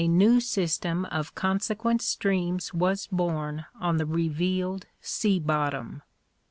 [0.07, 6.01] new system of consequent streams was born on the revealed sea bottom.